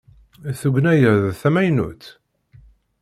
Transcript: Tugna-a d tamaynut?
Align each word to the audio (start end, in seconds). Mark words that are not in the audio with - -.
Tugna-a 0.59 1.11
d 1.21 1.23
tamaynut? 1.41 2.03